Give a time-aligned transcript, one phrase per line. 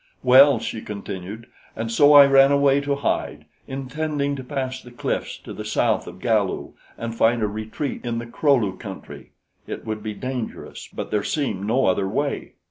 [0.23, 1.45] "Well," she continued,
[1.75, 6.07] "and so I ran away to hide, intending to pass the cliffs to the south
[6.07, 9.33] of Galu and find a retreat in the Kro lu country.
[9.67, 12.53] It would be dangerous, but there seemed no other way.